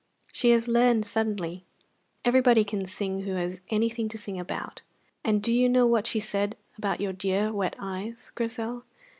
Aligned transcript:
"She 0.31 0.49
has 0.49 0.67
learned 0.67 1.05
suddenly. 1.05 1.63
Everybody 2.25 2.63
can 2.63 2.87
sing 2.87 3.19
who 3.21 3.33
has 3.35 3.61
anything 3.69 4.09
to 4.09 4.17
sing 4.17 4.39
about. 4.39 4.81
And 5.23 5.43
do 5.43 5.53
you 5.53 5.69
know 5.69 5.85
what 5.85 6.07
she 6.07 6.19
said 6.19 6.57
about 6.75 7.01
your 7.01 7.13
dear 7.13 7.53
wet 7.53 7.75
eyes, 7.77 8.31
Grizel? 8.33 8.83